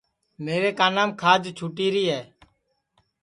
[0.43, 2.21] میرے کانام کھاج چھُوٹِیری ہے